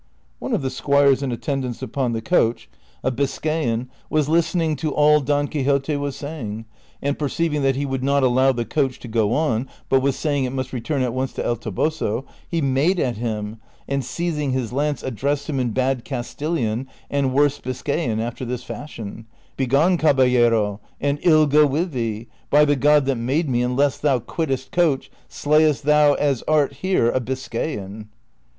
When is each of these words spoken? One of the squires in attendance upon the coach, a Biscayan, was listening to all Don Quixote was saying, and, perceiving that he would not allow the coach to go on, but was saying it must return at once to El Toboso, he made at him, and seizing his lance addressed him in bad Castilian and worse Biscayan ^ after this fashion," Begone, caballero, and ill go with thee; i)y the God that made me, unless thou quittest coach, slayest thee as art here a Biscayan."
One 0.39 0.51
of 0.55 0.63
the 0.63 0.71
squires 0.71 1.21
in 1.21 1.31
attendance 1.31 1.83
upon 1.83 2.13
the 2.13 2.23
coach, 2.23 2.67
a 3.03 3.11
Biscayan, 3.11 3.87
was 4.09 4.27
listening 4.27 4.75
to 4.77 4.89
all 4.91 5.19
Don 5.19 5.47
Quixote 5.47 5.95
was 5.95 6.15
saying, 6.15 6.65
and, 7.03 7.19
perceiving 7.19 7.61
that 7.61 7.75
he 7.75 7.85
would 7.85 8.03
not 8.03 8.23
allow 8.23 8.51
the 8.51 8.65
coach 8.65 8.97
to 9.01 9.07
go 9.07 9.31
on, 9.33 9.67
but 9.89 9.99
was 10.01 10.15
saying 10.15 10.43
it 10.45 10.53
must 10.53 10.73
return 10.73 11.03
at 11.03 11.13
once 11.13 11.33
to 11.33 11.45
El 11.45 11.55
Toboso, 11.55 12.25
he 12.49 12.61
made 12.61 12.99
at 12.99 13.17
him, 13.17 13.57
and 13.87 14.03
seizing 14.03 14.53
his 14.53 14.73
lance 14.73 15.03
addressed 15.03 15.47
him 15.47 15.59
in 15.59 15.69
bad 15.69 16.03
Castilian 16.03 16.87
and 17.11 17.31
worse 17.31 17.59
Biscayan 17.59 18.17
^ 18.17 18.19
after 18.23 18.43
this 18.43 18.63
fashion," 18.63 19.27
Begone, 19.55 19.97
caballero, 19.99 20.79
and 20.99 21.19
ill 21.21 21.45
go 21.45 21.67
with 21.67 21.91
thee; 21.91 22.25
i)y 22.51 22.65
the 22.65 22.75
God 22.75 23.05
that 23.05 23.17
made 23.17 23.47
me, 23.47 23.61
unless 23.61 23.99
thou 23.99 24.17
quittest 24.17 24.71
coach, 24.71 25.11
slayest 25.29 25.85
thee 25.85 26.15
as 26.17 26.41
art 26.47 26.73
here 26.81 27.09
a 27.11 27.19
Biscayan." 27.19 28.07